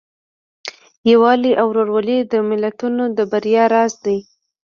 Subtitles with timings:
[1.11, 4.17] یووالی او ورورولي د ملتونو د بریا راز دی.